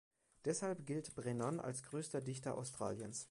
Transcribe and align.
Deshalb 0.45 0.87
gilt 0.87 1.13
Brennan 1.13 1.59
als 1.59 1.83
größter 1.83 2.21
Dichter 2.21 2.57
Australiens. 2.57 3.19